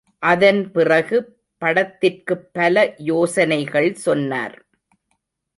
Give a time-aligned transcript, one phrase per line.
[0.23, 1.17] அதன் பிறகு
[1.61, 4.57] படத்திற்குப் பல யோசனைகள் சொன்னார்.